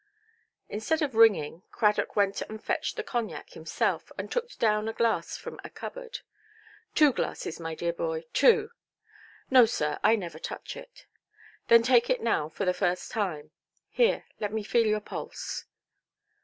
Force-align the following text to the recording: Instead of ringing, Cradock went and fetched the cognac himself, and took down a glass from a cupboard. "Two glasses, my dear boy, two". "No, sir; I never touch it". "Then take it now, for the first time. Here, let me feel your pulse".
Instead 0.67 1.03
of 1.03 1.13
ringing, 1.13 1.61
Cradock 1.69 2.15
went 2.15 2.41
and 2.41 2.63
fetched 2.63 2.95
the 2.95 3.03
cognac 3.03 3.51
himself, 3.51 4.11
and 4.17 4.31
took 4.31 4.51
down 4.57 4.87
a 4.87 4.93
glass 4.93 5.37
from 5.37 5.59
a 5.63 5.69
cupboard. 5.69 6.21
"Two 6.95 7.13
glasses, 7.13 7.59
my 7.59 7.75
dear 7.75 7.93
boy, 7.93 8.23
two". 8.33 8.71
"No, 9.51 9.67
sir; 9.67 9.99
I 10.03 10.15
never 10.15 10.39
touch 10.39 10.75
it". 10.75 11.05
"Then 11.67 11.83
take 11.83 12.09
it 12.09 12.19
now, 12.23 12.49
for 12.49 12.65
the 12.65 12.73
first 12.73 13.11
time. 13.11 13.51
Here, 13.91 14.25
let 14.39 14.51
me 14.51 14.63
feel 14.63 14.87
your 14.87 15.01
pulse". 15.01 15.65